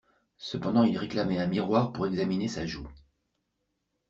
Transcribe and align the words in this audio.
Cependant 0.39 0.81
il 0.81 0.97
réclamait 0.97 1.37
un 1.37 1.45
miroir 1.45 1.93
pour 1.93 2.07
examiner 2.07 2.47
sa 2.47 2.65
joue. 2.65 2.87